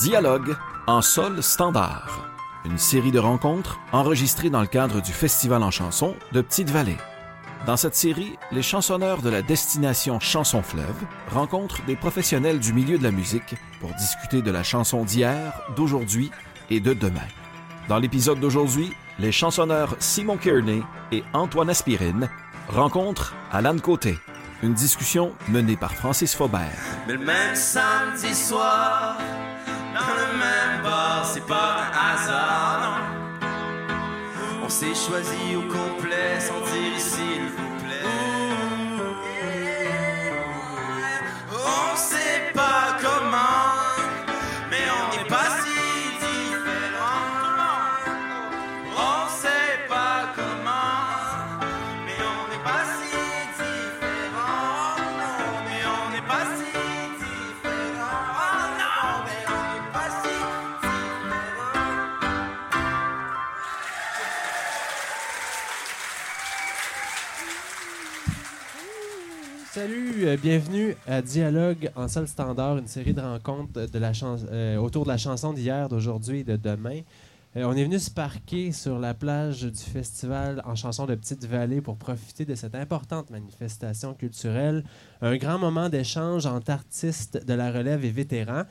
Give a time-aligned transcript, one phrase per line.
[0.00, 0.56] Dialogue
[0.86, 2.26] en sol standard.
[2.64, 6.96] Une série de rencontres enregistrées dans le cadre du Festival en chanson de Petite-Vallée.
[7.66, 10.96] Dans cette série, les chansonneurs de la destination Chanson Fleuve
[11.30, 16.30] rencontrent des professionnels du milieu de la musique pour discuter de la chanson d'hier, d'aujourd'hui
[16.70, 17.28] et de demain.
[17.88, 22.30] Dans l'épisode d'aujourd'hui, les chansonneurs Simon Kearney et Antoine Aspirine
[22.68, 24.18] rencontrent Alan Côté.
[24.62, 26.78] Une discussion menée par Francis Faubert.
[27.06, 29.18] Mais le même samedi soir,
[30.38, 30.82] même
[31.24, 32.98] c'est pas un hasard, non.
[34.64, 38.04] On s'est choisi au complet sans dire s'il vous plaît.
[41.52, 43.69] On sait pas comment,
[70.30, 75.16] euh, bienvenue à Dialogue en salle standard, une série de rencontres euh, autour de la
[75.16, 77.00] chanson d'hier, d'aujourd'hui et de demain.
[77.56, 81.80] Euh, on est venu se parquer sur la plage du festival en chanson de Petite-Vallée
[81.80, 84.84] pour profiter de cette importante manifestation culturelle,
[85.20, 88.64] un grand moment d'échange entre artistes de la relève et vétérans.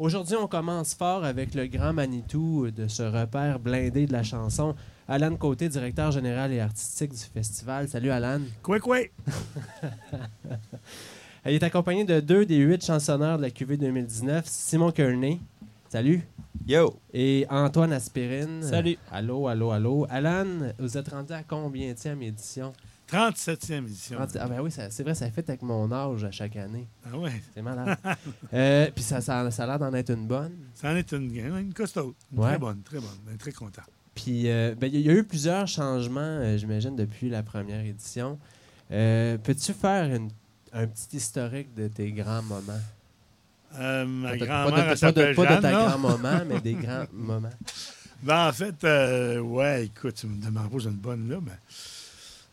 [0.00, 4.74] Aujourd'hui, on commence fort avec le grand Manitou de ce repère blindé de la chanson,
[5.08, 7.88] Alan Côté, directeur général et artistique du festival.
[7.88, 8.40] Salut Alan.
[8.62, 8.98] Quoi, quoi?
[11.44, 15.40] Elle est accompagnée de deux des huit chansonneurs de la QV 2019, Simon Kearney.
[15.88, 16.22] Salut.
[16.66, 16.98] Yo!
[17.14, 18.64] Et Antoine Aspirine.
[18.64, 18.98] Salut.
[19.12, 20.06] Allô, allô, allô.
[20.10, 22.72] Alan, vous êtes rendu à combien de édition?
[23.08, 24.18] 37e édition.
[24.20, 26.88] Ah ben oui, ça- c'est vrai, ça fait avec mon âge à chaque année.
[27.08, 27.96] Ah ouais, C'est malade.
[28.52, 30.50] Euh, Puis ça, ça, ça a l'air d'en être une bonne.
[30.74, 32.16] ça en est une, une costaud.
[32.32, 32.48] Une Ouais.
[32.48, 33.08] Très bonne, très bonne.
[33.28, 33.82] On est très content.
[34.16, 38.38] Puis euh, ben, il y, a eu plusieurs changements, euh, j'imagine, depuis la première édition.
[38.90, 40.30] Euh, Peux-tu faire une-
[40.72, 42.80] un petit historique de tes grands moments?
[43.78, 46.44] Ma Pas de- grand-mère, pas de, elle pas de- s'appelle pas de Jeanne, ta grand-maman,
[46.48, 47.50] mais des grands moments.
[48.22, 48.74] Ben, en fait,
[49.42, 50.34] ouais, écoute, tu me
[50.78, 51.52] j'ai une bonne là, mais.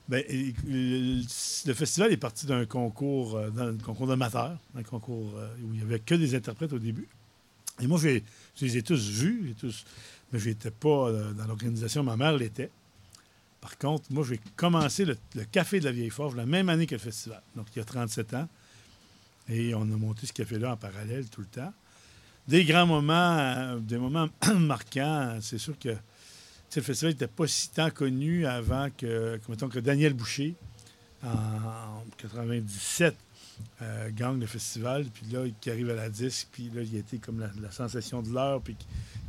[0.10, 0.22] Ben,
[0.68, 1.22] le,
[1.66, 5.78] le festival est parti d'un concours, euh, d'un concours d'amateurs, un concours euh, où il
[5.80, 7.08] n'y avait que des interprètes au début.
[7.82, 8.20] Et moi, je
[8.66, 9.86] les ai tous vus, tous,
[10.34, 12.72] mais je n'étais pas euh, dans l'organisation, ma mère l'était.
[13.62, 16.88] Par contre, moi, j'ai commencé le, le Café de la Vieille Forge la même année
[16.88, 18.50] que le festival, donc il y a 37 ans.
[19.48, 21.74] Et on a monté ce café-là en parallèle tout le temps.
[22.48, 24.28] Des grands moments, euh, des moments
[24.58, 25.90] marquants, c'est sûr que
[26.76, 30.56] le festival n'était pas si tant connu avant que, que, mettons, que Daniel Boucher,
[31.24, 33.16] en 97,
[33.82, 37.00] euh, gagne le festival, puis là, qui arrive à la disque, puis là, il a
[37.00, 38.76] été comme la, sensation de l'heure, puis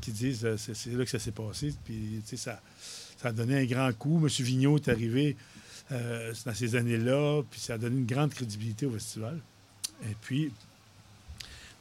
[0.01, 2.61] qui, disent euh, c'est là que ça s'est passé, puis ça,
[3.17, 4.19] ça a donné un grand coup.
[4.23, 4.29] M.
[4.29, 5.37] Vigneault est arrivé
[5.93, 9.39] euh, dans ces années-là, puis ça a donné une grande crédibilité au festival.
[10.05, 10.53] Et puis,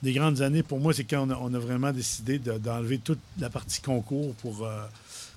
[0.02, 3.50] des grandes années, pour moi, c'est quand on a, vraiment décidé de- d'enlever toute la
[3.50, 4.68] partie concours pour,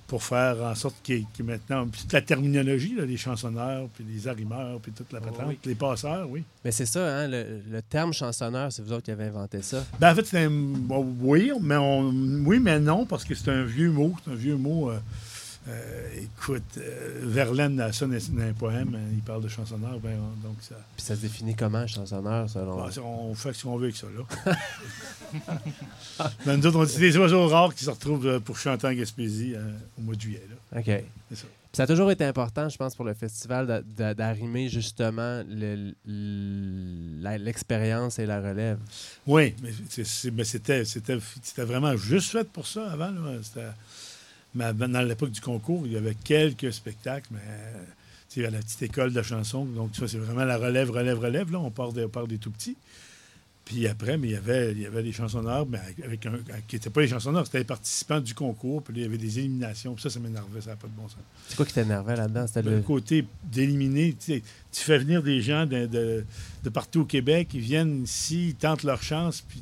[0.07, 3.87] pour faire en sorte qu'il y ait maintenant puis toute la terminologie, là, les chansonneurs,
[3.93, 5.59] puis les arrimeurs, puis toute la Oh, patente, oui.
[5.65, 6.43] les passeurs, oui.
[6.63, 9.83] Mais c'est ça, hein, le, le terme chansonneur, c'est vous autres qui avez inventé ça.
[9.99, 10.49] Ben, en fait, c'est un.
[10.49, 12.09] bon, oui, mais on,
[12.45, 14.13] oui, mais non, parce que c'est un vieux mot.
[14.23, 14.89] C'est un vieux mot.
[14.91, 14.99] euh,
[15.67, 20.47] euh, écoute, euh, Verlaine dans, dans un poème, hein, il parle de chansonneur, ben, on-
[20.47, 20.75] donc ça.
[20.95, 22.89] Puis ça se définit comment, chansonneur, selon...
[22.91, 24.55] Ça, on fait ce qu'on veut avec ça, là.
[26.45, 28.93] Ben, nous autres, on dit des oiseaux rares qui se retrouvent euh, pour chanter en
[28.93, 30.47] Gaspésie euh, au mois de juillet.
[30.49, 30.79] Là.
[30.79, 30.85] OK.
[30.85, 31.43] C'est ça.
[31.69, 35.43] Puis ça a toujours été important, je pense, pour le festival d'a- d'a- d'arrimer justement
[35.49, 35.93] le-
[37.37, 38.79] l'expérience et la relève.
[39.27, 39.71] Oui, mais
[40.45, 40.83] c'était
[41.65, 43.11] vraiment juste fait pour ça avant.
[43.11, 43.33] là.
[43.43, 43.67] C'était-
[44.57, 47.39] mais dans l'époque du concours, il y avait quelques spectacles, mais
[48.45, 49.65] à la petite école de chanson.
[49.65, 51.51] Donc, ça, c'est vraiment la relève, relève, relève.
[51.51, 52.75] Là, on part des, on part des tout petits.
[53.65, 56.33] Puis après, mais il y avait, il y avait des chansonneurs, mais avec un,
[56.67, 58.83] qui n'étaient pas les chansonneurs, c'était les participants du concours.
[58.83, 59.93] Puis là, il y avait des éliminations.
[59.95, 61.17] Puis ça, ça m'énervait, ça n'a pas de bon sens.
[61.49, 62.45] C'est quoi qui t'énervait là-dedans?
[62.45, 62.81] C'était Le le...
[62.83, 66.23] côté d'éliminer, tu sais, tu fais venir des gens de, de-
[66.63, 69.61] de partout au Québec, ils viennent ici, ils tentent leur chance, puis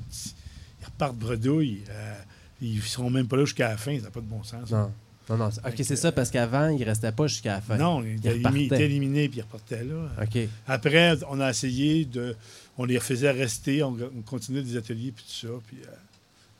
[0.81, 1.81] ils repartent bredouille.
[1.89, 2.13] euh,
[2.61, 4.69] ils seront même pas là jusqu'à la fin, ça n'a pas de bon sens.
[4.71, 4.91] Non.
[5.27, 5.47] Non, non.
[5.47, 7.77] OK, c'est ça, parce qu'avant, il restait pas jusqu'à la fin.
[7.77, 8.57] Non, ils étaient repartaient.
[8.59, 10.09] élimi- étaient éliminés, puis ils repartaient là.
[10.21, 10.37] OK.
[10.67, 12.35] Après, on a essayé de.
[12.77, 15.53] On les faisait rester, on, on continuait des ateliers, puis tout ça.
[15.67, 15.87] Puis, euh,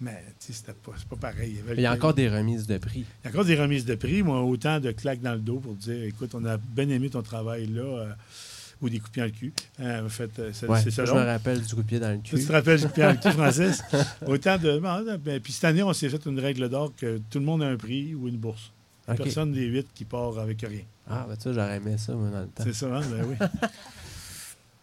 [0.01, 1.57] mais, tu sais, c'était pas, c'est pas pareil.
[1.67, 3.05] Il y, Il y a encore des remises de prix.
[3.23, 5.59] Il y a encore des remises de prix, moi, autant de claques dans le dos
[5.59, 7.81] pour dire écoute, on a bien aimé ton travail là.
[7.83, 8.07] euh,
[8.81, 9.53] ou des coups de pied dans le cul.
[9.79, 12.11] Hein, en fait, euh, c'est Ouais, c'est je me rappelle du coup de pied dans
[12.11, 12.45] le Tu cul.
[12.45, 13.81] te rappelles du coup de pied dans le cul, Francis?
[14.25, 15.17] Autant de.
[15.17, 17.67] ben, puis cette année, on s'est fait une règle d'or que tout le monde a
[17.67, 18.71] un prix ou une bourse.
[19.05, 20.81] Personne des huit qui part avec rien.
[21.07, 22.63] Ah, ben tu vois, j'aurais aimé ça, moi, dans le temps.
[22.63, 23.01] C'est ça, hein?
[23.11, 23.35] Ben oui.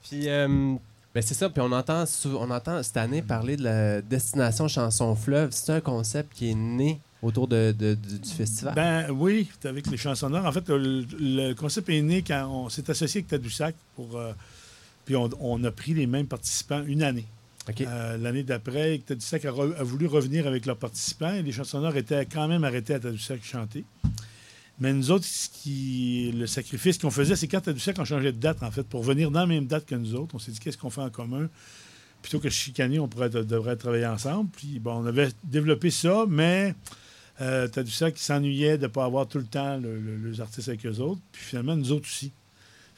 [0.08, 0.74] Puis, euh,
[1.14, 1.50] ben c'est ça.
[1.50, 5.50] Puis on entend, on entend cette année parler de la destination chanson fleuve.
[5.52, 8.74] C'est un concept qui est né autour de, de- du, du festival?
[8.74, 10.44] Ben oui, avec les chansonneurs.
[10.44, 14.16] En fait, le, le concept est né quand on s'est associé avec Tadoussac pour.
[14.18, 14.32] euh,
[15.04, 17.26] puis on, on a pris les mêmes participants une année.
[17.80, 21.96] Euh, L'année d'après, Tadoussac a, re- a voulu revenir avec leurs participants et les chansonneurs
[21.96, 23.84] étaient quand même arrêtés à Tadoussac chanter.
[24.80, 28.38] Mais nous autres, ce qui, le sacrifice qu'on faisait, c'est quand Tadoussac on changeait de
[28.38, 30.34] date, en fait, pour venir dans la même date que nous autres.
[30.34, 31.48] On s'est dit, qu'est-ce qu'on fait en commun?
[32.20, 34.50] Plutôt que chicaner, on pourrait, devrait travailler ensemble.
[34.56, 36.74] Puis, bon, on avait développé ça, mais
[37.40, 40.68] euh, Tadoussac qui s'ennuyait de ne pas avoir tout le temps le- le- les artistes
[40.68, 41.20] avec eux autres.
[41.32, 42.30] Puis finalement, nous autres aussi.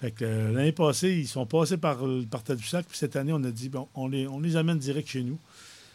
[0.01, 1.99] Fait que euh, l'année passée, ils sont passés par,
[2.31, 2.87] par Tadoussac.
[2.87, 5.39] Puis cette année, on a dit, bon, on les, on les amène direct chez nous.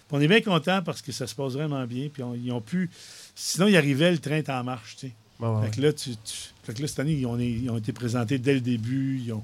[0.07, 2.07] Puis on est bien contents parce que ça se passe vraiment bien.
[2.11, 2.89] Puis on- ils ont pu.
[3.35, 5.13] Sinon, ils arrivaient, le train est en marche, tu sais.
[5.39, 6.33] Ouais, ouais, Fait que là, tu, tu-
[6.63, 9.21] fait que là, cette année, ils ont, ils ont été présentés dès le début.
[9.23, 9.43] Ils ont,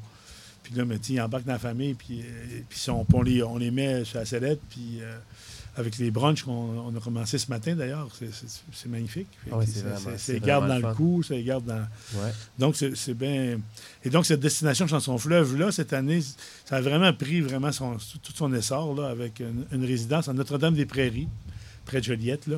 [0.63, 3.57] puis là, mais, ils embarquent dans la famille, puis, euh, puis sont- on, les, on
[3.57, 5.15] les met sur la sellette, puis euh,
[5.77, 9.27] avec les brunchs qu'on on a commencé ce matin, d'ailleurs, c'est- magnifique.
[9.51, 9.65] Ah que
[10.17, 11.75] c'est les garde dans le cou, ça les garde dans...
[12.19, 12.31] ouais.
[12.59, 13.59] Donc, c'est bien...
[14.03, 16.21] Et donc, cette destination Chanson Fleuve-là, cette année,
[16.65, 20.33] ça a vraiment pris vraiment son, tout son essor, là, avec une, une résidence à
[20.33, 21.27] Notre-Dame-des-Prairies,
[21.85, 22.57] près de Joliette, là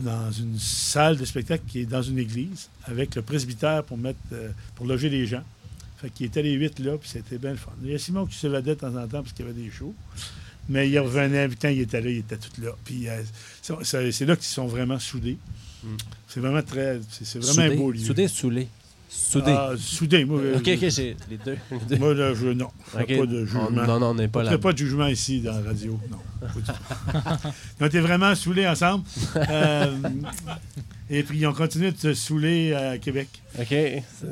[0.00, 4.20] dans une salle de spectacle qui est dans une église avec le presbytère pour mettre
[4.32, 5.42] euh, pour loger les gens.
[5.96, 7.72] Fait qu'ils étaient les huit là, puis c'était bien le fun.
[7.82, 9.68] Il y a Simon qui s'évadait de temps en temps parce qu'il y avait des
[9.70, 9.94] shows.
[10.68, 12.70] Mais il revenait, puis quand il était là, il était tout là.
[12.84, 13.22] Puis euh,
[13.82, 15.38] c'est là qu'ils sont vraiment soudés.
[15.82, 15.88] Mm.
[16.26, 17.00] C'est vraiment très.
[17.10, 18.00] C'est vraiment Soudé, un beau lieu.
[18.00, 18.68] Soudé, soudé.
[19.10, 19.52] Soudé.
[19.56, 20.38] Ah, soudés, moi.
[20.40, 21.56] euh, OK, OK, j'ai les deux.
[21.70, 21.96] les deux.
[21.96, 22.66] Moi, là, je, non.
[22.66, 23.06] OK.
[23.06, 23.70] Pas de On- jugement.
[23.70, 24.56] non, non, on n'est pas Il n'y là.
[24.56, 25.98] a pas de jugement ici dans la radio.
[26.10, 26.18] Non.
[26.40, 27.48] pas du tout.
[27.80, 29.04] ils ont été vraiment saoulés ensemble.
[29.36, 29.96] Euh,
[31.10, 33.28] et puis, ils ont continué de se saouler à Québec.
[33.58, 33.74] OK.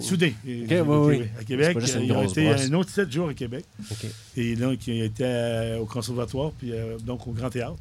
[0.00, 0.34] Soudés.
[0.44, 1.22] OK, oui, oui.
[1.40, 1.76] À Québec.
[2.02, 2.66] Ils ont été brosse.
[2.70, 3.64] un autre sept jours à Québec.
[3.90, 4.06] OK.
[4.36, 7.76] Et là, qui étaient au Conservatoire, puis euh, donc au Grand Théâtre.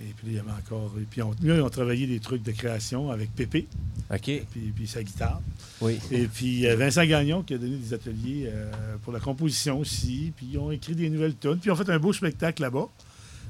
[0.00, 0.92] Et puis, il y avait encore.
[1.00, 3.66] Et puis, on- là, ils ont travaillé des trucs de création avec Pépé,
[4.12, 4.20] OK.
[4.50, 5.40] puis, puis sa guitare.
[5.80, 5.98] Oui.
[6.12, 8.70] Et puis euh, Vincent Gagnon qui a donné des ateliers euh,
[9.02, 10.32] pour la composition aussi.
[10.36, 11.58] Puis ils ont écrit des nouvelles tunes.
[11.58, 12.88] Puis ils ont fait un beau spectacle là-bas,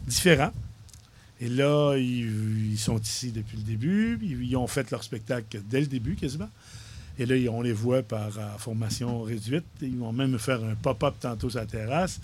[0.06, 0.50] différent.
[1.44, 4.18] Et là, ils, ils sont ici depuis le début.
[4.22, 6.48] Ils, ils ont fait leur spectacle dès le début quasiment.
[7.18, 9.64] Et là, on les voit par euh, formation réduite.
[9.82, 12.20] Ils vont même faire un pop-up tantôt sur la terrasse.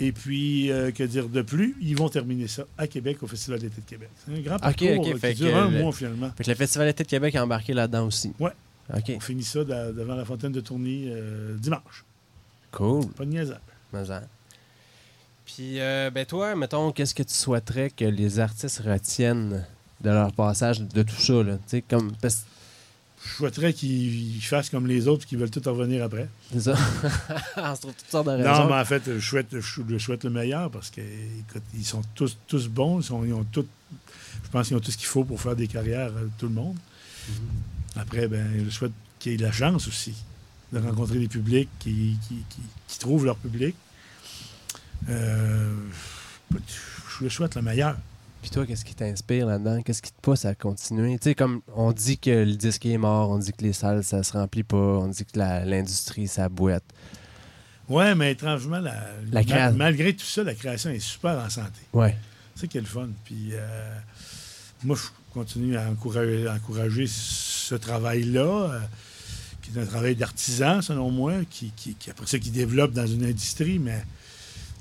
[0.00, 3.58] Et puis, euh, que dire de plus, ils vont terminer ça à Québec, au Festival
[3.60, 4.08] d'été de Québec.
[4.24, 6.30] C'est un grand parcours qui dure un le- mois finalement.
[6.36, 8.32] Fait que le Festival d'été de Québec est embarqué là-dedans aussi.
[8.40, 8.52] Ouais.
[8.96, 9.12] OK.
[9.16, 12.04] On finit ça de- devant la fontaine de Tourny euh, dimanche.
[12.72, 13.06] Cool.
[13.08, 13.58] Pas de niaisage.
[15.48, 15.54] En.
[15.54, 19.64] Puis, euh, ben toi, mettons, qu'est-ce que tu souhaiterais que les artistes retiennent
[20.00, 21.58] de leur passage de tout ça, là?
[21.88, 22.12] Comme...
[22.20, 22.44] parce-
[23.24, 26.28] Je souhaiterais qu'ils fassent comme les autres qui veulent tout revenir après.
[26.52, 26.76] C'est ça?
[27.56, 28.48] On se trouve toutes sortes de raisons.
[28.64, 32.02] Non, mais en fait, je souhaite, je souhaite le meilleur parce que, écoute, ils sont
[32.14, 33.00] tous, tous bons.
[33.00, 33.66] Ils, sont- ils ont tout,
[34.44, 36.76] je pense qu'ils ont tout ce qu'il faut pour faire des carrières, tout le monde.
[37.28, 37.34] Mhm.
[37.96, 40.14] Après, ben, je souhaite qu'ils aient la chance aussi
[40.72, 43.74] de rencontrer des publics qui, qui, qui- qui trouvent leur public.
[45.08, 45.74] Euh,
[47.18, 47.96] je le souhaite le meilleur.
[48.42, 49.82] Puis toi, qu'est-ce qui t'inspire là-dedans?
[49.82, 51.18] Qu'est-ce qui te pousse à continuer?
[51.18, 54.04] Tu sais, comme on dit que le disque est mort, on dit que les salles,
[54.04, 56.84] ça se remplit pas, on dit que l'industrie, ça boite.
[57.88, 58.94] Ouais, mais étrangement, la,
[59.32, 61.80] La créa- mal- malgré tout ça, la création est super en santé.
[61.92, 62.16] Ouais.
[62.54, 63.08] C'est ça qui est le fun.
[63.24, 63.98] Puis euh,
[64.84, 65.02] moi, je
[65.32, 68.80] continue à encourager, à encourager ce travail-là, euh,
[69.62, 73.06] qui est un travail d'artisan, selon moi, qui, qui, qui- après ça, qui développe dans
[73.06, 73.78] une industrie.
[73.78, 74.04] Mais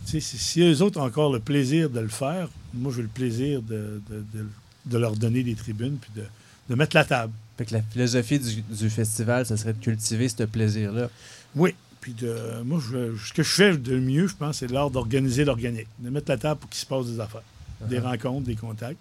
[0.07, 3.61] si, si eux autres ont encore le plaisir de le faire, moi, j'ai le plaisir
[3.61, 4.47] de, de- de-
[4.85, 7.33] de leur donner des tribunes puis de, mettre la table.
[7.57, 11.09] Fait que la philosophie du, du festival, ça serait de cultiver ce plaisir-là.
[11.55, 11.73] Oui.
[11.99, 15.43] Puis de, moi, je- ce que je fais de mieux, je pense, c'est l'art d'organiser
[15.43, 17.41] l'organique, de mettre la table pour qu'il se passe des affaires.
[17.89, 18.03] des Uh-huh.
[18.03, 18.97] rencontres, des contacts.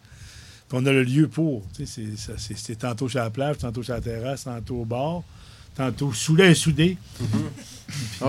[0.68, 1.62] Puis on a le lieu pour.
[1.84, 5.22] C'est tantôt sur la plage, tantôt sur la terrasse, tantôt au bar,
[5.76, 6.97] tantôt soudé, soudé.
[7.21, 7.26] Ouais,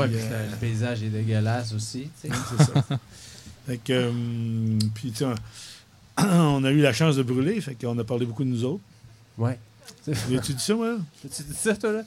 [0.08, 2.10] Puis, puis euh, le paysage est dégueulasse aussi.
[2.22, 2.84] C'est ça.
[3.66, 4.12] fait que,
[4.94, 5.26] puis tu sais,
[6.18, 8.84] on- a eu la chance de brûler, fait qu'on a parlé beaucoup de nous autres.
[9.38, 9.58] Ouais.
[10.06, 10.12] Tu
[10.54, 10.98] dis ça, moi?
[11.22, 12.04] Tu dis ça, toi, là?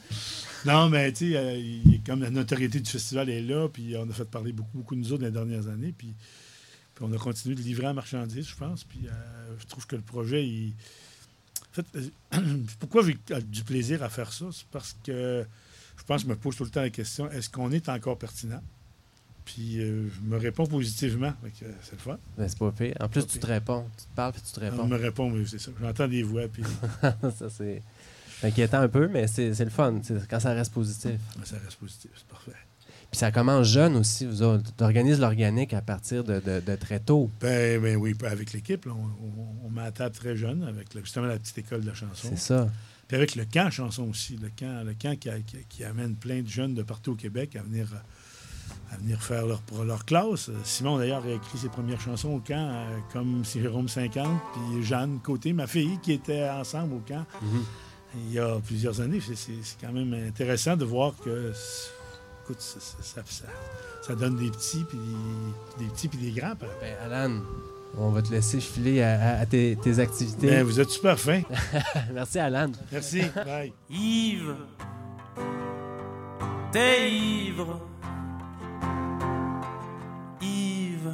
[0.67, 4.13] Non, mais tu sais, euh, comme la notoriété du festival est là, puis on a
[4.13, 6.13] fait parler beaucoup, beaucoup de nous autres dans les dernières années, puis,
[6.95, 9.11] puis on a continué de livrer la marchandise, je pense, puis euh,
[9.59, 10.75] je trouve que le projet, il...
[11.71, 11.87] En fait,
[12.35, 14.47] euh, pourquoi j'ai du plaisir à faire ça?
[14.53, 15.47] C'est parce que
[15.97, 18.19] je pense que je me pose tout le temps la question, est-ce qu'on est encore
[18.19, 18.63] pertinent?
[19.45, 21.33] Puis euh, je me réponds positivement.
[21.45, 21.49] Euh,
[21.83, 22.19] c'est le fun.
[22.37, 22.95] Ben, c'est pas pire.
[23.01, 23.41] En plus, tu pire.
[23.41, 23.87] te réponds.
[23.99, 24.87] Tu te parles puis tu te On réponds.
[24.87, 25.71] me répond, mais c'est ça.
[25.81, 26.63] J'entends des voix, puis
[27.03, 27.83] ça, c'est
[28.43, 30.01] inquiétant un peu, mais c'est le fun.
[30.29, 31.13] quand ça reste positif.
[31.45, 32.11] ça reste positif.
[32.17, 32.53] C'est parfait.
[33.11, 34.43] Puis ça commence jeune aussi, vous
[34.81, 37.29] organises l'organique à partir de, de- de très tôt.
[37.41, 41.27] Ben, ben oui, avec l'équipe, on, on- on met à table très jeune, avec justement
[41.27, 42.29] la petite école de chanson.
[42.31, 42.69] C'est ça.
[43.09, 46.15] Puis avec le camp chanson aussi, le camp, le camp qui, a- qui- qui amène
[46.15, 47.89] plein de jeunes de partout au Québec à venir,
[48.93, 50.49] à venir faire leur, leur classe.
[50.63, 55.19] Simon, d'ailleurs, a écrit ses premières chansons au camp, euh, comme Jérôme 50, puis Jeanne
[55.19, 57.63] Côté, ma fille, qui était ensemble au camp Mhm.
[58.29, 59.21] il y a plusieurs années.
[59.21, 59.51] C'est
[59.81, 61.53] quand même intéressant de voir que
[62.45, 63.45] écoute, ça, ça- ça- ça-
[64.07, 64.99] ça donne des petits puis
[65.79, 66.57] des, des petits puis des grands.
[66.57, 67.41] par- Ben, Alan,
[67.99, 70.47] on va te laisser filer à, à- à tes, tes activités.
[70.49, 71.43] Ben, vous êtes super fin.
[72.13, 72.71] Merci, Alan.
[72.91, 73.23] Merci.
[73.45, 73.73] Bye.
[73.91, 74.55] Yves,
[76.73, 77.81] t'es ivre.
[80.43, 81.13] Yves,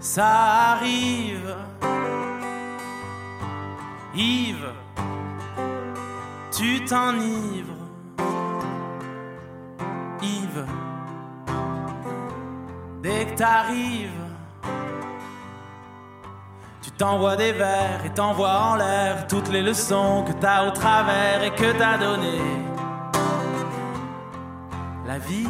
[0.00, 0.26] ça
[0.74, 1.56] arrive.
[4.14, 4.72] Yves,
[6.54, 7.81] tu t'enivres.
[13.02, 14.10] Dès que t'arrives.
[16.82, 21.42] Tu t'envoies des vers et t'envoies en l'air toutes les leçons que t'as au travers
[21.42, 22.38] et que t'as donné.
[25.06, 25.48] La vie.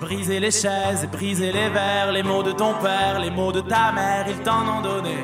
[0.00, 3.60] Briser les chaises et briser les verres, les mots de ton père, les mots de
[3.60, 5.16] ta mère, ils t'en ont donné.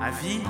[0.00, 0.42] La vie.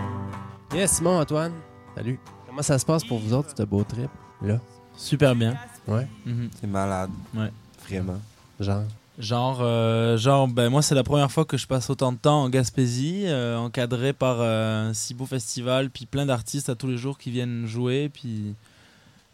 [0.75, 1.55] Yes, Simon, Antoine.
[1.95, 2.19] Salut.
[2.55, 4.09] Comment ça se passe pour vous autres, ce beau trip?
[4.41, 4.61] Là?
[4.97, 5.57] Super bien.
[5.89, 6.07] Ouais.
[6.25, 6.51] Mhm.
[6.61, 7.11] C'est malade.
[7.35, 7.51] Ouais.
[7.89, 8.21] Vraiment.
[8.61, 8.85] Genre?
[9.19, 12.45] Genre, euh, genre ben moi, c'est la première fois que je passe autant de temps
[12.45, 16.87] en Gaspésie, euh, encadré par euh, un si beau festival, puis plein d'artistes à tous
[16.87, 18.09] les jours qui viennent jouer.
[18.09, 18.55] Puis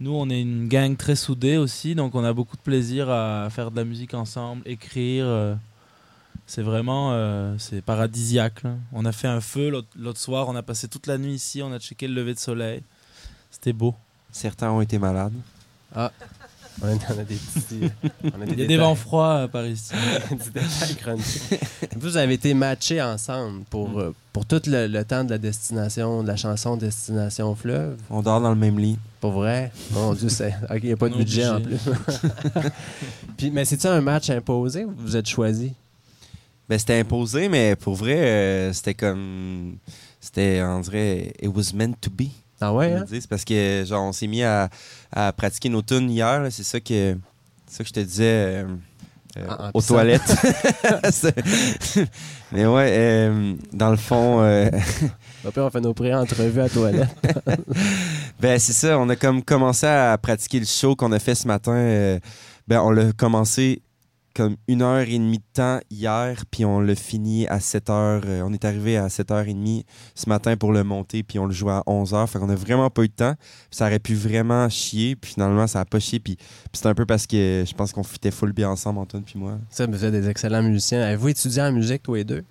[0.01, 3.51] nous, on est une gang très soudée aussi, donc on a beaucoup de plaisir à
[3.51, 5.27] faire de la musique ensemble, écrire.
[5.27, 5.55] euh,
[6.47, 8.63] c'est vraiment euh, c'est paradisiaque.
[8.63, 8.77] là.
[8.95, 11.71] On a fait un feu l'autre soir, on a passé toute la nuit ici, on
[11.71, 12.83] a checké le lever de soleil.
[13.51, 13.95] C'était beau.
[14.33, 15.33] Certains ont été malades.
[15.97, 16.11] On a,
[16.83, 17.91] on a des petits.
[18.25, 19.93] On a Il y a des vents froids euh, par ici.
[20.31, 21.61] des détails chroniques.
[21.97, 26.23] Vous avez été matchés ensemble pour, euh, pour tout le, le temps de la destination,
[26.23, 27.99] de la chanson Destination Fleuve?
[28.09, 28.99] On dort dans le même lit.
[29.21, 29.73] Pour vrai?
[29.91, 30.55] Mon Dieu, c'est.
[30.71, 31.77] OK, il n'y a pas de budget en plus.
[33.37, 35.75] Puis, mais c'est-tu un match imposé ou vous êtes choisi?
[36.69, 39.77] Ben, c'était imposé, mais pour vrai, euh, c'était comme.
[40.21, 42.29] C'était, on dirait, it was meant to be.
[42.61, 43.05] Ah ouais, hein?
[43.09, 44.69] C'est parce que, genre, on s'est mis à,
[45.13, 46.47] à pratiquer nos tunes hier.
[46.51, 47.17] C'est ça que,
[47.67, 48.65] c'est ça que je te disais euh,
[49.39, 50.21] euh, en aux toilettes.
[52.53, 54.41] Mais ouais, euh, dans le fond.
[55.47, 57.09] Après, on fait nos pré-entrevues à toilette.
[58.41, 58.99] Ben, c'est ça.
[58.99, 62.19] On a comme commencé à pratiquer le show qu'on a fait ce matin.
[62.69, 63.81] ben, on l'a commencé
[64.41, 68.23] comme une heure et demie de temps hier, puis on l'a fini à 7 heures.
[68.25, 71.73] euh, on est arrivé à 7h30 ce matin pour le monter, puis on le jouait
[71.73, 72.29] à 11 heures.
[72.31, 73.35] Fait qu'on a vraiment pas eu de temps.
[73.71, 76.21] Ça aurait pu vraiment chier, puis finalement, ça a pas chié.
[76.21, 76.39] Puis,
[76.73, 79.59] c'est un peu parce que je pense qu'on fitait full bien ensemble, Antoine puis moi.
[79.69, 81.03] Ça, vous êtes des excellents musiciens.
[81.03, 82.43] Avez-vous étudié en musique, tous les deux?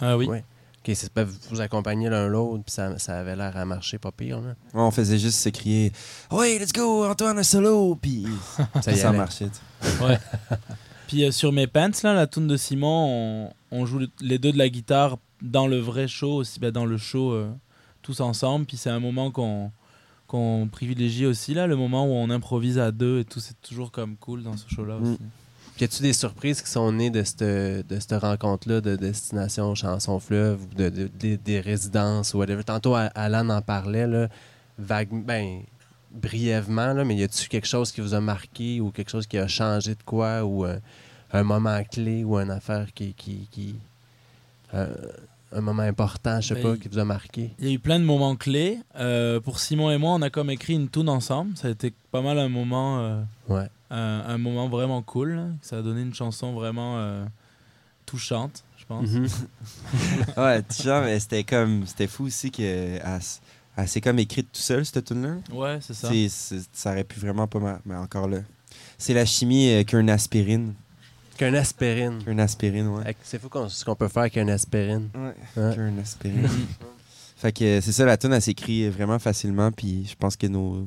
[0.00, 0.26] Ah oui.
[0.26, 0.42] Ouais.
[0.86, 4.10] OK, c'est pas vous accompagner l'un l'autre, puis ça, ça avait l'air à marcher pas
[4.12, 4.48] pire, là.
[4.74, 5.92] Ouais, on faisait juste se crier
[6.30, 8.26] «Ouais, let's go, Antoine, un solo!» Puis
[8.82, 9.16] Ça ça allait.
[9.18, 9.48] marchait.
[9.48, 9.94] tu sais.
[11.08, 14.38] Puis euh, sur mes pants, là, la tune de Simon, on, on joue le- les
[14.38, 17.50] deux de la guitare dans le vrai show aussi, ben, dans le show euh,
[18.02, 18.66] tous ensemble.
[18.66, 19.70] Puis c'est un moment qu'on
[20.26, 23.40] qu'on privilégie aussi, là, le moment où on improvise à deux et tout.
[23.40, 25.12] C'est toujours comme cool dans ce show-là aussi.
[25.12, 25.16] Mm.
[25.76, 29.74] Puis y a-tu des surprises qui sont nées de cette, de cette rencontre-là de Destination
[29.74, 32.64] Chanson Fleuve ou de, de- de- des résidences ou whatever?
[32.64, 34.28] Tantôt, Alan en parlait, là,
[34.78, 35.60] vague, ben,
[36.14, 39.36] brièvement, là, mais y a-tu quelque chose qui vous a marqué ou quelque chose qui
[39.38, 40.78] a changé de quoi ou euh,
[41.32, 43.12] un moment clé ou une affaire qui.
[43.14, 43.76] qui, qui-
[44.74, 44.94] euh,
[45.56, 47.52] un moment important, je sais Ben, pas, qui vous a marqué?
[47.60, 48.80] Il y a eu plein de moments clés.
[48.96, 51.56] Euh, pour Simon et moi, on a comme écrit une tune ensemble.
[51.56, 53.68] Ça a été pas mal un moment, euh, Ouais.
[53.90, 55.54] un, un moment vraiment cool.
[55.62, 57.24] Ça a donné une chanson vraiment euh,
[58.04, 59.08] touchante, je pense.
[59.08, 59.28] Mhm.
[60.36, 61.86] Ouais, tu vois, mais c'était comme.
[61.86, 62.98] C'était fou aussi que.
[63.76, 65.36] Elle s'est comme écrite tout seule, cette tune-là.
[65.52, 66.08] Ouais, c'est ça.
[66.08, 67.80] C'est- c'est- Ça aurait pu vraiment pas mal.
[67.84, 68.38] Mais encore là.
[68.98, 70.74] C'est la chimie euh, qu'un aspirine.
[71.36, 72.22] Qu'un aspirine.
[72.24, 73.16] Qu'un aspirine, ouais.
[73.22, 75.08] C'est fou qu'on- ce qu'on peut faire avec un aspirine.
[75.14, 75.74] Ouais, Ouais.
[75.74, 76.48] qu'un aspirine.
[77.36, 79.72] fait que c'est ça, la tune, elle s'écrit vraiment facilement.
[79.72, 80.86] Puis je pense que nos,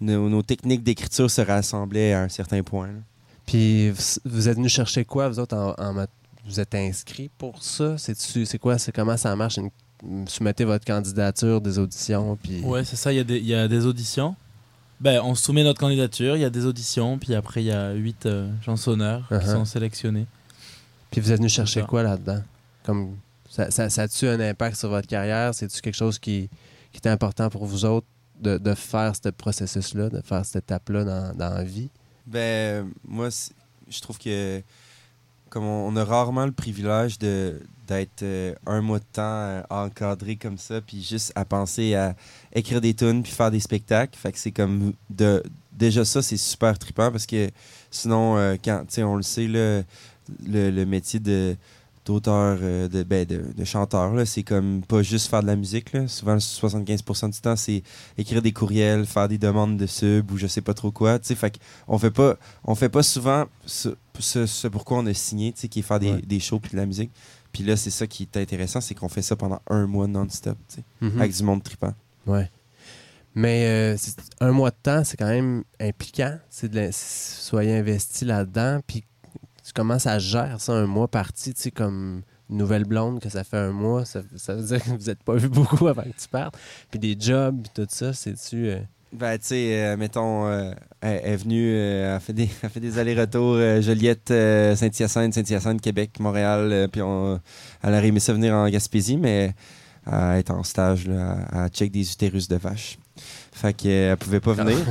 [0.00, 2.86] nos, nos techniques d'écriture se rassemblaient à un certain point.
[2.88, 2.98] là.
[3.46, 3.90] Puis
[4.24, 6.10] vous, êtes venu chercher quoi, vous autres, en, en mat-
[6.46, 7.98] vous êtes inscrits pour ça?
[7.98, 8.78] C'est-tu- C'est quoi?
[8.78, 9.56] C'est comment ça marche?
[9.58, 9.70] Une-
[10.26, 12.60] soumettez votre candidature, des auditions, puis...
[12.62, 13.12] Ouais, c'est ça.
[13.12, 14.34] Il y, a des- il y a des auditions.
[15.00, 17.92] Ben, on soumet notre candidature, il y a des auditions, puis après il y a
[17.92, 19.52] huit euh, chansonneurs qui Uh-huh.
[19.52, 20.26] sont sélectionnés.
[21.10, 22.40] Puis vous êtes venu chercher quoi là-dedans?
[22.84, 23.16] Comme
[23.50, 25.54] ça, ça, ça a-tu un impact sur votre carrière?
[25.54, 26.48] C'est-tu quelque chose qui,
[26.92, 28.06] qui était important pour vous autres
[28.40, 31.90] de, de faire ce processus-là, de faire cette étape-là dans, dans la vie?
[32.26, 33.28] Ben, moi,
[33.88, 34.62] je trouve que
[35.50, 37.60] comme on, on a rarement le privilège de
[37.92, 42.14] d'être euh, un mois de temps euh, encadré comme ça, puis juste à penser à
[42.54, 44.18] écrire des tunes puis faire des spectacles.
[44.18, 47.50] Fait que c'est comme de déjà ça, c'est super trippant parce que
[47.90, 49.84] sinon, euh, quand on le sait le,
[50.46, 51.56] le métier de
[52.04, 55.92] d'auteur, de, ben, de, de chanteur, c'est comme pas juste faire de la musique.
[55.92, 56.08] Là.
[56.08, 57.84] Souvent, 75% du temps, c'est
[58.18, 61.20] écrire des courriels, faire des demandes de sub ou je sais pas trop quoi.
[61.20, 65.52] Fait on fait pas on fait pas souvent ce, ce, ce pourquoi on a signé,
[65.52, 66.22] qui est faire des, Ouais.
[66.22, 67.12] des shows puis de la musique.
[67.52, 70.56] Puis là, c'est ça qui est intéressant, c'est qu'on fait ça pendant un mois non-stop,
[70.68, 71.20] tu sais, Mhm.
[71.20, 71.92] avec du monde trippant.
[72.26, 72.50] Ouais.
[73.34, 73.96] Mais euh,
[74.40, 76.38] un mois de temps, c'est quand même impliquant.
[76.50, 78.80] C'est de soyez investi là-dedans.
[78.86, 79.04] Puis
[79.74, 83.30] comment ça se gère, ça, un mois parti, tu sais, comme une nouvelle blonde, que
[83.30, 86.02] ça fait un mois, ça, ça veut dire que vous n'êtes pas vu beaucoup avant
[86.02, 86.56] que tu partes.
[86.90, 88.66] Puis des jobs, puis tout ça, c'est-tu.
[88.68, 88.80] euh,
[89.12, 92.48] Ben, tu sais, euh, mettons, euh, elle, elle est venue, euh, elle a fait des,
[92.62, 97.38] elle fait des allers-retours, euh, Joliette, Saint-Hyacinthe, Saint-Hyacinthe, Québec, Montréal, puis on,
[97.82, 99.54] elle aurait aimé ça venir en Gaspésie, mais
[100.06, 102.98] elle est en stage, là, à, à check des utérus de vache.
[103.52, 104.78] Fait qu'elle pouvait pas venir.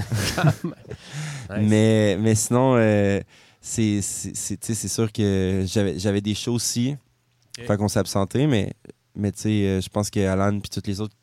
[1.60, 2.78] Mais, mais sinon,
[3.60, 6.96] c'est sûr que j'avais j'avais des shows aussi.
[7.60, 7.68] Ok.
[7.68, 8.74] Fait qu'on s'est absenté, mais,
[9.16, 11.16] mais tu sais, euh, je pense que Alan et tous les autres,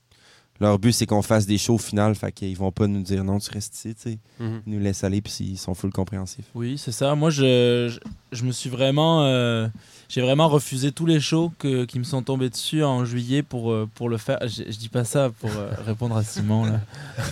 [0.61, 2.15] leur but, c'est qu'on fasse des shows au final.
[2.15, 4.19] Fait qu'ils vont pas nous dire non, tu restes ici, tu sais.
[4.41, 4.63] Mhm.
[4.67, 6.47] Ils nous laissent aller, puis ils sont full compréhensifs.
[6.55, 7.15] Oui, c'est ça.
[7.15, 7.99] Moi, je, je,
[8.37, 9.25] je me suis vraiment.
[9.25, 9.69] euh,
[10.09, 13.71] j'ai vraiment refusé tous les shows que- qui me sont tombés dessus en juillet pour,
[13.71, 14.39] euh, pour le faire.
[14.43, 16.65] Je, je dis pas ça pour euh, répondre à Simon.
[16.65, 16.81] là.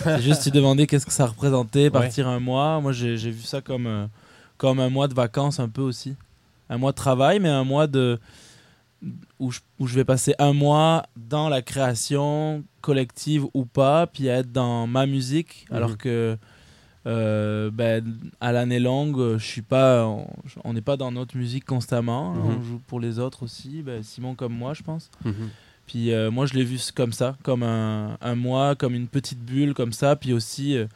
[0.03, 2.79] C'est juste, tu demandais qu'est-ce que ça représentait, partir un mois.
[2.79, 4.05] Moi, j'ai j'ai vu ça comme, euh,
[4.57, 6.13] comme un mois de vacances un peu aussi.
[6.69, 8.19] Un mois de travail, mais un mois de.
[9.39, 14.27] Où je, où je vais passer un mois dans la création collective ou pas, puis
[14.29, 15.77] à être dans ma musique, Mhm.
[15.77, 16.37] alors que
[17.05, 18.03] euh, ben,
[18.41, 20.27] à l'année longue, je suis pas, on-
[20.65, 22.33] on n'est pas dans notre musique constamment.
[22.33, 22.57] hein, Mhm.
[22.57, 25.09] On joue pour les autres aussi, ben, Simon comme moi, je pense.
[25.23, 25.33] Mhm.
[25.85, 29.39] Puis euh, moi, je l'ai vu comme ça, comme un, un mois, comme une petite
[29.39, 30.17] bulle, comme ça.
[30.17, 30.87] Puis aussi euh,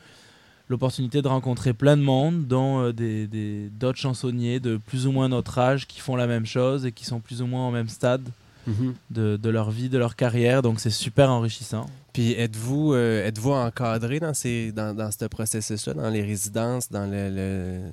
[0.72, 5.12] l'opportunité de rencontrer plein de monde, dont euh, des des- d'autres chansonniers de plus ou
[5.12, 7.72] moins notre âge qui font la même chose et qui sont plus ou moins au
[7.72, 8.24] même stade
[8.68, 8.94] Mhm.
[9.10, 10.62] de, de leur vie, de leur carrière.
[10.62, 11.88] Donc c'est super enrichissant.
[12.14, 17.10] Puis êtes-vous euh, êtes-vous encadré dans, ces, dans, dans ce processus-là, dans les résidences, dans
[17.10, 17.92] le, le-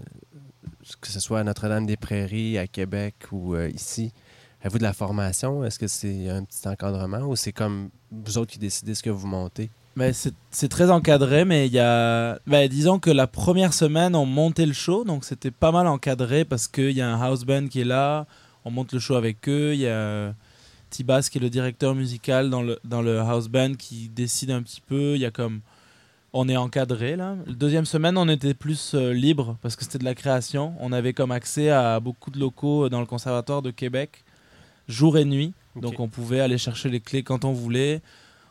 [1.01, 4.13] que ce soit à Notre-Dame-des-Prairies, à Québec ou euh, ici?
[4.61, 5.65] Avez-vous de la formation?
[5.65, 9.11] Est-ce que c'est un petit encadrement ou c'est comme vous autres qui décidez ce que
[9.11, 9.71] vous montez?
[9.99, 12.39] Mais c'est c'est très encadré, mais il y a.
[12.47, 16.45] ben, disons que la première semaine, on montait le show, donc c'était pas mal encadré
[16.45, 18.27] parce qu'il y a un house band qui est là,
[18.65, 20.35] on monte le show avec eux, il y a
[20.91, 24.63] Tibas qui est le directeur musical dans le, dans le house band qui décide un
[24.63, 25.61] petit peu, il y a comme.
[26.33, 27.35] On est encadré là.
[27.47, 30.75] La deuxième semaine, on était plus euh, libre parce que c'était de la création.
[30.79, 34.23] On avait comme accès à beaucoup de locaux dans le Conservatoire de Québec,
[34.89, 35.55] jour et nuit.
[35.75, 38.01] Donc on pouvait aller chercher les clés quand on voulait.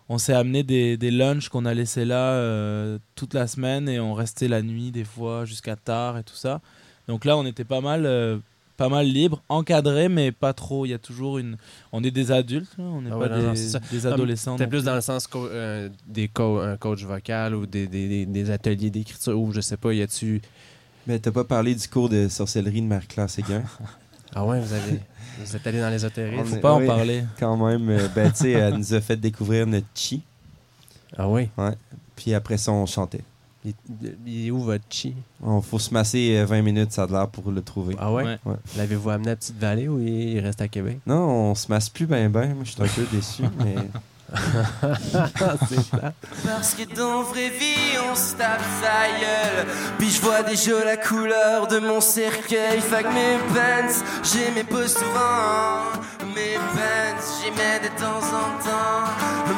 [0.10, 4.00] On s'est amené des, des lunchs qu'on a laissés là euh, toute la semaine et
[4.00, 6.62] on restait la nuit des fois jusqu'à tard et tout ça.
[7.08, 8.38] Donc là, on était pas mal, euh,
[8.78, 10.86] pas mal libre, encadré, mais pas trop.
[10.86, 11.58] Il y a toujours une.
[11.92, 14.54] On est des adultes, là, on n'est Ah pas ouais, non, non, des, des adolescents.
[14.54, 17.88] C'était non plus dans le sens co- euh, des co- un coach vocal ou des,
[17.88, 20.42] des- des- des ateliers d'écriture ou je sais pas, y a-tu.
[21.06, 23.64] Mais t'as pas parlé du cours de sorcellerie de Marie-Claire Séguin?
[24.36, 25.00] Ah ouais, vous avez.
[25.44, 26.40] Vous êtes allé dans l'ésotérisme?
[26.42, 27.24] On Faut est- pas en parler.
[27.40, 30.22] Quand même, euh, ben, tu sais, elle nous a fait découvrir notre chi,
[31.18, 31.50] Ah oui?
[32.16, 33.22] puis après ça, on chantait.
[33.66, 33.74] Il,
[34.26, 35.14] il est où votre chi?
[35.44, 37.96] On faut se masser euh, 20 minutes, ça a de l'air pour le trouver.
[38.00, 38.24] Ah ouais?
[38.24, 38.38] Ouais.
[38.46, 38.56] Ouais.
[38.78, 41.00] L'avez-vous amené à Petite-Vallée ou il il reste à Québec?
[41.06, 42.54] Non, on se masse plus ben ben.
[42.54, 43.76] Moi, je suis un peu déçu, mais
[46.46, 49.68] Parce que dans vraie vie on se tape sa gueule.
[49.98, 52.82] Puis je vois déjà la couleur de mon cercueil.
[52.82, 56.02] Fait que mes pants, j'aimais pas souvent.
[56.36, 59.08] Mes pants, j'aimais de temps en temps.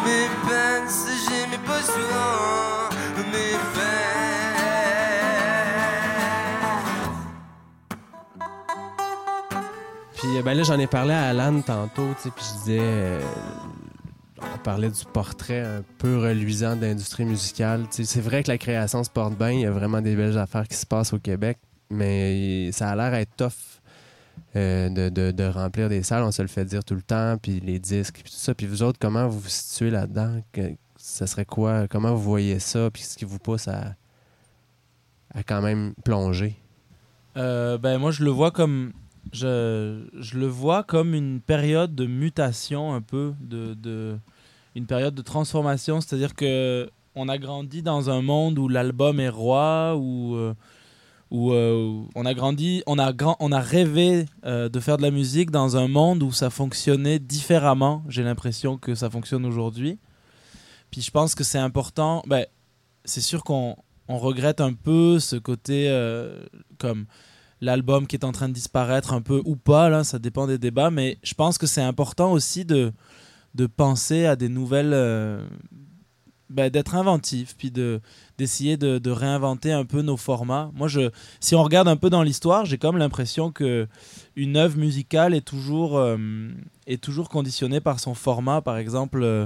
[0.06, 0.88] Mes pants,
[1.28, 2.90] j'aimais pas souvent.
[3.32, 3.80] Mes pants.
[10.18, 12.80] Puis euh, ben là, j'en ai parlé à Alan tantôt, tu sais, puis je disais.
[12.82, 13.22] euh,
[14.60, 17.86] on parlait du portrait un peu reluisant de l'industrie musicale.
[17.92, 20.68] C'est vrai que la création se porte bien, il y a vraiment des belles affaires
[20.68, 21.58] qui se passent au Québec,
[21.90, 23.80] mais ça a l'air être tough
[24.56, 27.60] euh, de, de- remplir des salles, on se le fait dire tout le temps, puis
[27.62, 28.54] les disques, puis tout ça.
[28.54, 30.42] Puis vous autres, comment vous vous situez là-dedans?
[30.98, 31.88] Ça serait quoi?
[31.88, 32.90] Comment vous voyez ça?
[32.92, 33.96] Puis ce qui vous pousse à,
[35.34, 36.56] a quand même plongé.
[37.38, 38.92] Euh, ben, moi, je le vois comme.
[39.32, 44.18] Je, je le vois comme une période de mutation, un peu, de-
[44.80, 46.02] une période de transformation.
[46.02, 50.54] C'est-à-dire que on a grandi dans un monde où l'album est roi, où, euh,
[51.32, 55.12] euh, on a grandi, on a, grand, on a rêvé euh, de faire de la
[55.12, 58.04] musique dans un monde où ça fonctionnait différemment.
[58.08, 60.00] J'ai l'impression que ça fonctionne aujourd'hui.
[60.92, 62.24] Puis je pense que c'est important.
[62.26, 62.46] Ben,
[63.06, 63.76] c'est sûr qu'on
[64.08, 65.88] on regrette un peu ce côté
[66.78, 67.06] comme
[67.62, 70.58] l'album qui est en train de disparaître un peu ou pas, là, ça dépend des
[70.58, 72.94] débats, mais je pense que c'est important aussi de,
[73.60, 74.94] de penser à des nouvelles...
[74.94, 75.46] euh,
[76.50, 78.02] ben, d'être inventif, puis de,
[78.40, 80.72] d'essayer de, réinventer un peu nos formats.
[80.74, 83.88] Moi, je, si on regarde un peu dans l'histoire, j'ai comme l'impression que
[84.36, 86.18] une œuvre musicale est toujours, euh,
[86.88, 88.62] est toujours conditionnée par son format.
[88.62, 89.46] Par exemple, euh,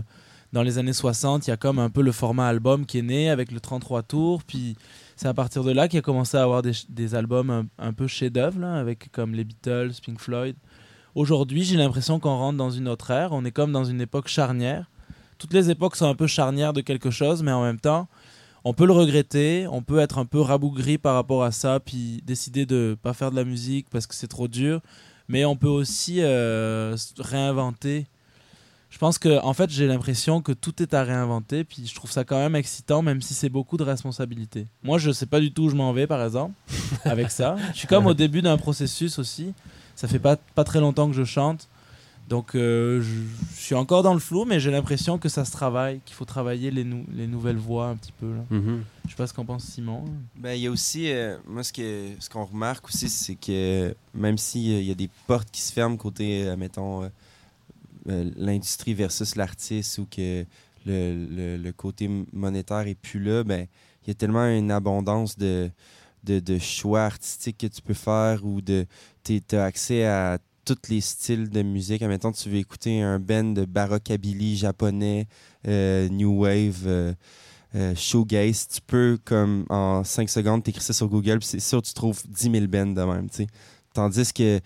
[0.53, 3.01] dans les années 60, il y a comme un peu le format album qui est
[3.01, 4.77] né avec le 33 tours, puis
[5.17, 8.07] c'est à partir de là qu'il a commencé à avoir des, des albums un, peu
[8.07, 10.55] chefs-d'œuvre, là, avec comme les Beatles, Pink Floyd.
[11.15, 13.33] Aujourd'hui, j'ai l'impression qu'on rentre dans une autre ère.
[13.33, 14.89] On est comme dans une époque charnière.
[15.37, 18.07] Toutes les époques sont un peu charnières de quelque chose, mais en même temps,
[18.63, 22.23] on peut le regretter, on peut être un peu rabougri par rapport à ça, puis
[22.25, 24.81] décider de pas faire de la musique parce que c'est trop dur.
[25.27, 28.07] Mais on peut aussi euh, réinventer.
[28.89, 32.11] Je pense que, en fait, j'ai l'impression que tout est à réinventer, puis je trouve
[32.11, 34.65] ça quand même excitant, même si c'est beaucoup de responsabilités.
[34.81, 36.53] Moi, je sais pas du tout où je m'en vais, par exemple,
[37.03, 37.55] avec ça.
[37.73, 39.53] Je suis comme au début d'un processus aussi.
[39.95, 41.67] Ça fait pas, pas très longtemps que je chante.
[42.29, 45.99] Donc, euh, je, suis encore dans le flou, mais j'ai l'impression que ça se travaille,
[46.05, 48.27] qu'il faut travailler les, nou- les nouvelles voix un petit peu.
[48.33, 48.43] Là.
[49.05, 50.05] Je sais pas ce qu'en pense Simon.
[50.37, 53.93] Ben, il y a aussi, euh, moi, ce que ce qu'on remarque aussi, c'est que
[54.13, 57.09] même s'il y a des portes qui se ferment côté, euh, mettons, euh,
[58.09, 60.45] euh, l'industrie versus l'artiste ou que
[60.85, 63.67] le, le- le côté monétaire est plus là, ben,
[64.05, 65.69] il y a tellement une abondance de,
[66.23, 68.85] de, de choix artistiques que tu peux faire ou de
[69.23, 72.01] tu as accès à tous les styles de musique.
[72.01, 75.27] Admettons, tu veux écouter un band de barockabilly japonais,
[75.67, 77.13] euh, new wave, euh,
[77.75, 82.21] euh, tu peux, comme en 5 secondes, t'écris ça sur Google, c'est sûr tu trouves
[82.27, 83.27] 10 000 bands de même.
[83.93, 84.59] Tandis que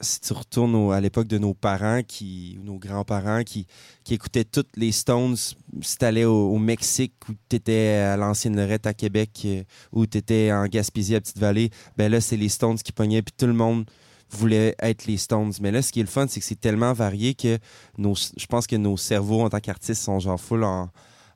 [0.00, 3.66] si tu retournes à l'époque de nos parents, qui, ou nos grands-parents, qui,
[4.04, 8.86] qui écoutaient toutes les Stones, si t'allais au, au Mexique ou t'étais à l'ancienne Lorette
[8.86, 12.92] à Québec euh, ou t'étais en Gaspésie à Petite-Vallée, ben là, c'est les Stones qui
[12.92, 13.88] pognaient, puis tout le monde
[14.30, 15.52] voulait être les Stones.
[15.60, 17.58] Mais là, ce qui est le fun, c'est que c'est tellement varié que
[17.96, 20.90] nos, je pense que nos cerveaux en tant qu'artistes sont genre full en,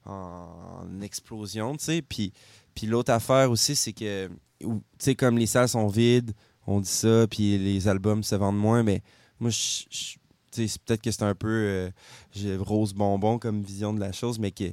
[0.05, 2.03] en explosion, tu sais.
[2.03, 2.33] Puis,
[2.75, 4.29] puis l'autre affaire aussi, c'est que,
[4.61, 4.69] tu
[4.99, 6.33] sais, comme les salles sont vides,
[6.71, 9.03] on dit ça, puis les albums se vendent moins, mais
[9.41, 9.51] moi,
[10.55, 14.73] peut-être que c'est un peu euh, rose bonbon comme vision de la chose, mais que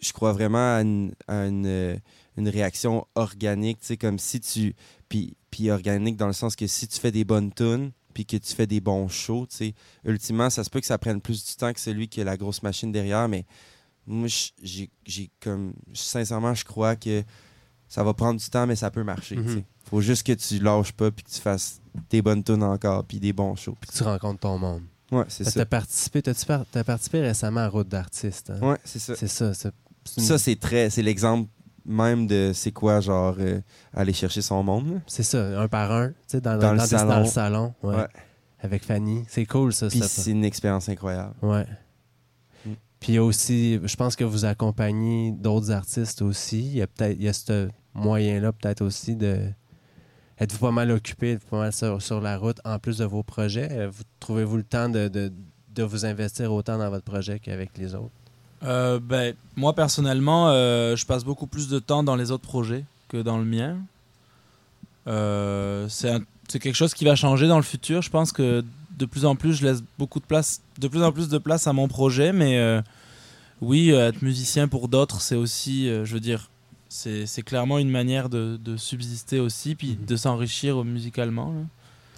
[0.00, 1.96] je crois vraiment à une, euh,
[2.36, 4.74] réaction organique, tu comme si tu...
[5.08, 5.36] Puis,
[5.70, 8.66] organique dans le sens que si tu fais des bonnes tunes, puis que tu fais
[8.66, 11.80] des bons shows, tu ultimement, ça se peut que ça prenne plus du temps que
[11.80, 13.44] celui qui a la grosse machine derrière, mais
[14.06, 14.28] moi,
[14.62, 15.74] j'ai comme...
[15.92, 17.22] Sincèrement, je crois que
[17.90, 19.40] ça va prendre du temps, mais ça peut marcher, sais.
[19.42, 19.62] Mhm.
[19.90, 23.20] Faut juste que tu lâches pas, puis que tu fasses des bonnes tunes encore, puis
[23.20, 23.76] des bons shows.
[23.78, 24.82] Puis que tu rencontres ton monde.
[25.12, 25.60] Ouais, c'est Tu ça.
[25.62, 28.50] as participé, par- t'as participé récemment à Route d'artiste.
[28.50, 28.60] hein?
[28.66, 29.14] Ouais, c'est ça.
[29.16, 29.46] C'est ça.
[30.16, 30.88] une- Ça, c'est très...
[30.88, 31.50] C'est l'exemple
[31.84, 33.60] même de c'est quoi, genre, euh,
[33.92, 35.00] aller chercher son monde.
[35.08, 37.08] C'est ça, un par un, tu sais, dans, Dans dans, le dans- salon.
[37.10, 37.74] dans le salon.
[37.82, 37.96] ouais.
[37.96, 38.06] Ouais.
[38.60, 39.24] Avec Fanny.
[39.26, 39.88] C'est cool, ça.
[39.88, 41.34] Puis c'est une expérience incroyable.
[41.42, 41.66] Ouais.
[42.66, 42.70] Mm.
[43.00, 46.60] Puis aussi, je pense que vous accompagnez d'autres artistes aussi.
[46.60, 47.32] Il y a peut-être, il y a
[47.94, 49.38] moyen-là peut-être aussi de.
[50.38, 53.68] Êtes-vous pas mal occupé, pas mal sur, sur la route en plus de vos projets?
[53.72, 55.30] Euh, Vous, trouvez-vous le temps de, de,
[55.74, 58.10] de vous investir autant dans votre projet qu'avec les autres?
[58.62, 62.84] Euh, ben, moi personnellement, euh, je passe beaucoup plus de temps dans les autres projets
[63.08, 63.78] que dans le mien.
[65.06, 68.02] Euh, c'est quelque chose qui va changer dans le futur.
[68.02, 68.64] Je pense que
[68.98, 71.66] de plus en plus, je laisse beaucoup de place, de plus en plus de place
[71.66, 72.32] à mon projet.
[72.32, 72.82] Mais
[73.62, 76.49] oui, être musicien pour d'autres, c'est aussi, je veux dire,
[76.92, 80.06] c'est clairement une manière de, de subsister aussi, puis Mhm.
[80.06, 81.52] de s'enrichir musicalement.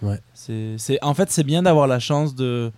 [0.03, 0.09] là.
[0.09, 0.21] Ouais.
[0.35, 2.73] C'est, en fait, c'est bien d'avoir la chance de,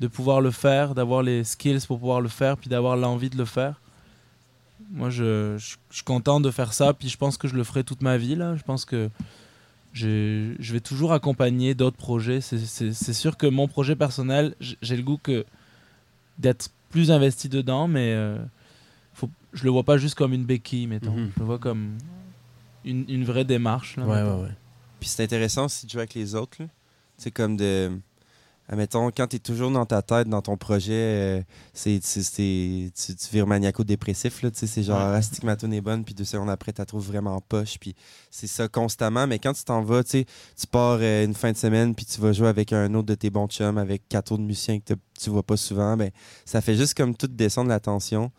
[0.00, 3.36] de pouvoir le faire, d'avoir les skills pour pouvoir le faire, puis d'avoir l'envie de
[3.38, 3.80] le faire.
[4.92, 7.64] Moi, je, je, je suis content de faire ça, puis je pense que je le
[7.64, 8.36] ferai toute ma vie.
[8.36, 8.54] Là.
[8.56, 9.10] Je pense que
[9.92, 12.40] j'ai- je vais toujours accompagner d'autres projets.
[12.40, 15.44] C'est, sûr que mon projet personnel, j'ai le goût que
[16.38, 18.38] d'être plus investi dedans, mais euh,
[19.18, 21.12] faut, je le vois pas juste comme une béquille, mettons.
[21.12, 21.30] Mhm.
[21.34, 21.98] Je le vois comme
[22.84, 23.96] une, une vraie démarche.
[23.96, 24.36] Là, Ouais, mettons.
[24.38, 24.54] ouais, ouais.
[25.00, 26.56] Puis c'est intéressant aussi de jouer avec les autres.
[26.58, 26.64] Tu
[27.18, 27.90] sais, comme de...
[28.68, 32.90] admettons, quand tu es toujours dans ta tête, dans ton projet, euh, c'est, c'est, c'est-
[32.94, 34.40] tu, tu vires maniaco-dépressif.
[34.40, 35.16] Tu c'est genre, Ouais.
[35.18, 37.78] ah, c'est ma tune est bonne, puis deux secondes après, tu la trouves vraiment poche.
[37.80, 37.94] Puis
[38.30, 39.26] c'est ça constamment.
[39.26, 40.26] Mais quand tu t'en vas, tu sais,
[40.60, 43.14] tu pars euh, une fin de semaine, puis tu vas jouer avec un autre de
[43.14, 46.10] tes bons chums, avec quatre autres musiciens que tu vois pas souvent, ben,
[46.44, 48.30] ça fait juste comme tout descendre la tension.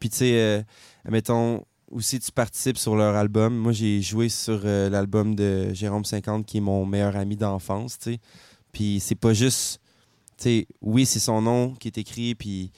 [0.00, 0.62] Puis tu sais, euh,
[1.04, 3.56] admettons, aussi tu participes sur leur album.
[3.56, 7.98] Moi, j'ai joué sur euh, l'album de Jérôme 50, qui est mon meilleur ami d'enfance,
[7.98, 8.18] tu sais.
[8.72, 9.80] Puis c'est pas juste,
[10.36, 12.72] tu sais, oui, c'est son nom qui est écrit, puis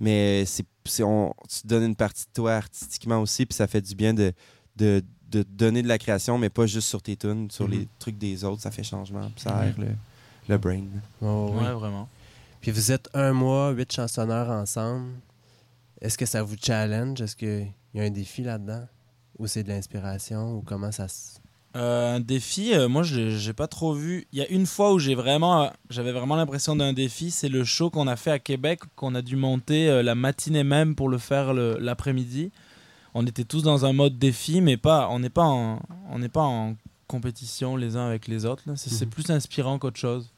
[0.00, 3.80] mais c'est, c'est- on, tu donnes une partie de toi artistiquement aussi, puis ça fait
[3.82, 4.32] du bien de,
[4.76, 7.86] de, de donner de la création, mais pas juste sur tes tunes, sur les Mhm.
[8.00, 9.88] trucs des autres, ça fait changement, puis ça aère le,
[10.48, 10.82] le brain.
[11.22, 11.62] Oh, oui.
[11.64, 12.08] Ouais, vraiment.
[12.60, 15.12] Puis vous êtes un mois, huit chansonneurs ensemble.
[16.04, 17.20] Est-ce que ça vous challenge?
[17.22, 18.84] Est-ce qu'il y a un défi là-dedans?
[19.38, 20.52] Ou c'est de l'inspiration?
[20.56, 21.38] Ou comment ça se...
[21.76, 24.28] Euh, un défi, euh, moi je j'ai pas trop vu.
[24.32, 27.48] Il y a une fois où j'ai vraiment, euh, j'avais vraiment l'impression d'un défi, c'est
[27.48, 30.94] le show qu'on a fait à Québec, qu'on a dû monter euh, la matinée même
[30.94, 32.52] pour le faire l'après-midi.
[33.14, 36.28] On était tous dans un mode défi, mais pas, on n'est pas en, on n'est
[36.28, 36.76] pas en
[37.08, 38.62] compétition les uns avec les autres.
[38.76, 39.10] C'est Mhm.
[39.10, 40.30] plus inspirant qu'autre chose,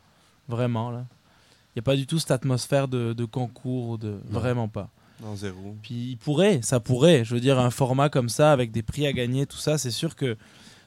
[0.49, 1.05] vraiment là.
[1.75, 4.39] Il y a pas du tout cette atmosphère de, de concours, ou de Non.
[4.41, 4.89] vraiment pas.
[5.23, 5.77] Non, zéro.
[5.83, 7.25] Puis il pourrait, ça pourrait.
[7.25, 9.91] Je veux dire, un format comme ça, avec des prix à gagner, tout ça, c'est
[9.91, 10.37] sûr que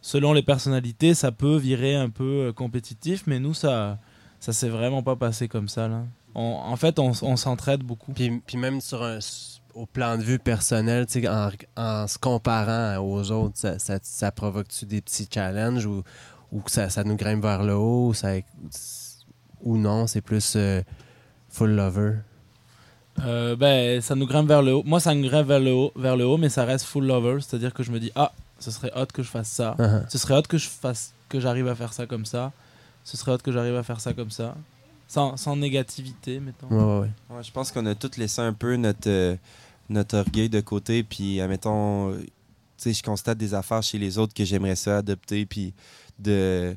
[0.01, 3.97] selon les personnalités, ça peut virer un peu euh, compétitif, mais nous, ça
[4.39, 5.87] ça s'est vraiment pas passé comme ça.
[5.87, 6.03] Là.
[6.33, 8.13] On- en fait, on, s'entraide beaucoup.
[8.13, 9.19] Puis, puis même sur un,
[9.73, 13.99] au plan de vue personnel, tu sais, en, en se comparant aux autres, ça, ça,
[14.01, 16.03] ça provoque-tu des petits challenges ou,
[16.51, 18.29] ou que ça, ça nous grimpe vers le haut ou, ça,
[19.61, 20.81] ou non, c'est plus euh,
[21.49, 22.13] full lover?
[23.25, 24.83] Euh, ben, ça nous grimpe vers le haut.
[24.85, 27.37] Moi, ça me grimpe vers le haut, vers le haut mais ça reste full lover.
[27.41, 29.75] C'est-à-dire que je me dis, ah, ce serait hot que je fasse ça.
[29.79, 30.03] Uh-huh.
[30.09, 32.51] Ce serait hot que je fasse, que j'arrive à faire ça comme ça.
[33.03, 34.55] Ce serait hot que j'arrive à faire ça comme ça.
[35.07, 36.67] Sans, sans négativité, mettons.
[36.67, 37.37] Ouais, ouais, ouais.
[37.37, 39.35] Ouais, je pense qu'on a tous laissé un peu notre, euh,
[39.89, 42.27] notre orgueil de côté, puis, admettons, tu
[42.77, 45.73] sais, je constate des affaires chez les autres que j'aimerais ça adopter, puis
[46.19, 46.75] de,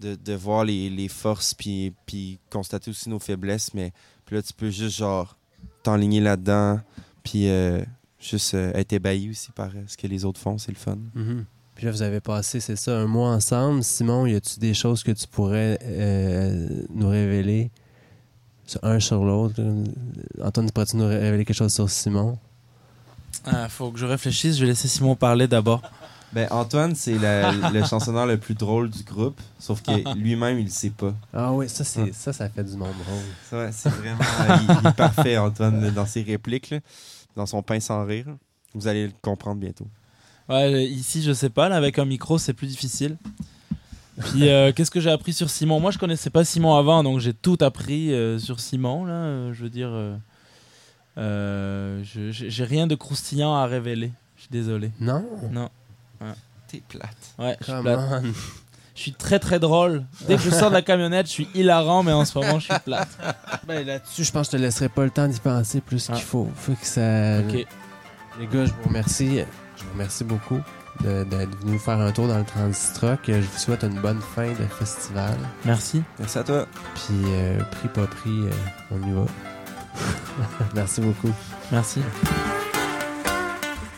[0.00, 3.92] de, de voir les, les forces, puis, puis constater aussi nos faiblesses, mais
[4.24, 5.36] puis là, tu peux juste, genre,
[5.84, 6.80] t'enligner là-dedans,
[7.22, 7.82] puis euh,
[8.18, 10.98] juste euh, être ébahi aussi par euh, ce que les autres font, c'est le fun.
[11.14, 11.44] Mhm.
[11.74, 13.82] Puis là, vous avez passé, c'est ça, un mois ensemble.
[13.82, 17.70] Simon, y a-tu des choses que tu pourrais euh, nous révéler
[18.64, 19.60] sur un sur l'autre?
[20.40, 22.38] Antoine, pourrais-tu nous révéler quelque chose sur Simon?
[23.44, 24.56] Ah, faut que je réfléchisse.
[24.56, 25.82] Je vais laisser Simon parler d'abord.
[26.34, 27.14] Ben, Antoine, c'est
[27.72, 31.14] le chansonneur le plus drôle du groupe, sauf que lui-même, il le sait pas.
[31.32, 33.68] Ah oui, ça, c'est, ça, ça fait du monde drôle.
[33.72, 34.18] C'est vraiment.
[34.40, 36.80] euh, il, il est parfait, Antoine, dans ses répliques, là,
[37.36, 38.26] dans son pain sans rire.
[38.74, 39.86] Vous allez le comprendre bientôt.
[40.48, 41.68] Ouais, ici, je sais pas.
[41.68, 43.16] Là, avec un micro, c'est plus difficile.
[44.20, 45.78] Puis, euh, qu'est-ce que j'ai appris sur Simon?
[45.80, 49.04] Moi, je connaissais pas Simon avant, donc j'ai tout appris euh, sur Simon.
[49.04, 50.16] Là, Euh, je veux dire, euh,
[51.18, 54.10] euh, je- j'ai rien de croustillant à révéler.
[54.36, 54.90] Je suis désolé.
[55.00, 55.24] Non?
[55.52, 55.68] Non,
[56.68, 57.10] T'es plate.
[57.38, 57.98] ouais, je suis Come plate.
[57.98, 58.22] on.
[58.96, 60.04] Je suis très très drôle.
[60.28, 62.64] Dès que je sors de la camionnette, je suis hilarant, mais en ce moment, je
[62.72, 63.08] suis plate.
[63.66, 66.14] Ben, là-dessus, je pense que je te laisserai pas le temps d'y penser plus qu'il
[66.14, 66.18] Ah.
[66.18, 66.48] faut.
[66.54, 67.40] Faut que ça...
[67.40, 67.66] Ok.
[68.38, 69.40] Les gars, je vous remercie.
[69.76, 70.60] Je vous remercie beaucoup
[71.02, 73.18] de- d'être venus faire un tour dans le Transistrock.
[73.26, 75.36] Je vous souhaite une bonne fin de festival.
[75.64, 76.02] Merci.
[76.20, 76.66] Merci à toi.
[76.94, 78.50] Puis, euh, pris pas pris, euh,
[78.92, 79.24] on y va.
[80.74, 81.32] Merci beaucoup.
[81.72, 82.00] Merci.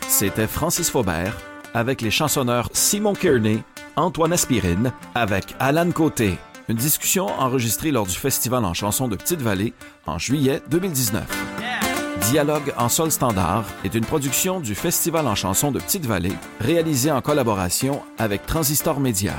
[0.07, 1.35] C'était Francis Faubert
[1.73, 3.63] avec les chansonneurs Simon Kearney,
[3.95, 6.37] Antoine Aspirine, avec Alan Côté.
[6.69, 9.73] Une discussion enregistrée lors du Festival en chansons de Petite-Vallée
[10.05, 11.23] en juillet 2019.
[12.29, 17.21] Dialogue en sol standard est une production du Festival en chansons de Petite-Vallée réalisée en
[17.21, 19.33] collaboration avec Transistor Média.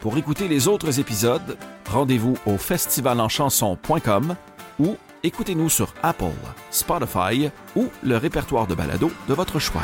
[0.00, 1.56] Pour écouter les autres épisodes,
[1.88, 4.36] rendez-vous au festivalenchanson.com
[4.80, 6.24] ou écoutez-nous sur Apple,
[6.70, 9.82] Spotify ou le répertoire de balado de votre choix.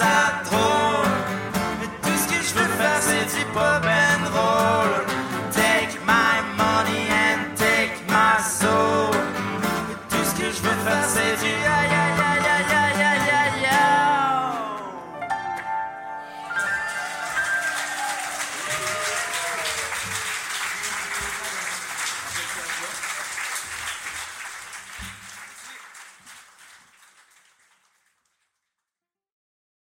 [0.00, 0.79] Trouve ça drôle.